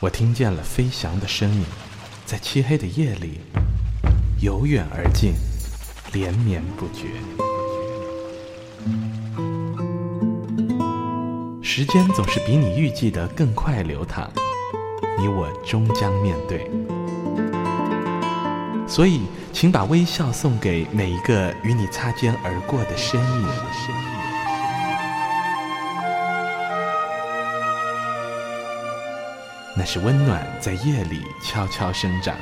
[0.00, 1.64] 我听见了飞翔的声音，
[2.24, 3.40] 在漆黑的夜里
[4.40, 5.32] 由远而近，
[6.12, 7.08] 连绵不绝。
[11.60, 14.30] 时间总是比你预计的更快流淌，
[15.18, 16.70] 你我终将面对。
[18.86, 19.22] 所以，
[19.52, 24.07] 请把微笑送给每一个与你擦肩而过的身影。
[29.78, 32.34] 那是温暖在夜里悄悄生长，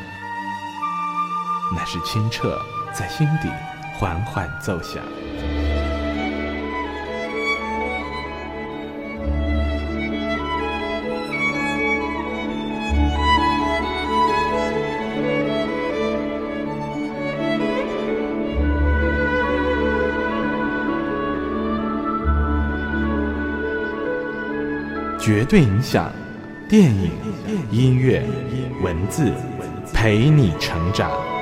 [1.75, 2.59] 那是清澈
[2.95, 3.51] 在心底
[3.93, 5.05] 缓缓奏响。
[25.21, 26.11] 绝对影响。
[26.69, 27.13] 电影、
[27.71, 28.25] 音乐、
[28.83, 29.33] 文字，
[29.95, 31.36] 陪你成长。